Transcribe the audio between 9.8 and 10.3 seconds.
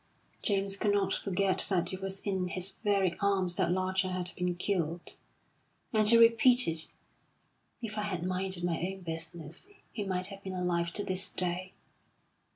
he might